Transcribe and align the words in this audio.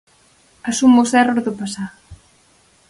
Asumo 0.69 0.97
os 1.05 1.11
erros 1.23 1.45
do 1.45 1.57
pasado. 1.61 1.97